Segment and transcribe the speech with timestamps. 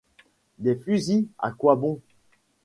[0.57, 1.27] Des fusils!
[1.37, 2.01] à quoi bon?